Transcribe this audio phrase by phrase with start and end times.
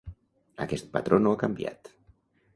[0.65, 1.95] Aquest patró no ha canviat.